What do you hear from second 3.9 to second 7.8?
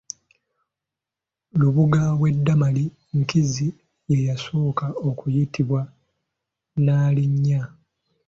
ye yasooka okuyitibwa Nnaalinya.